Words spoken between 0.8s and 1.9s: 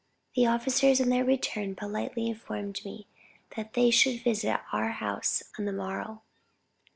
on their return,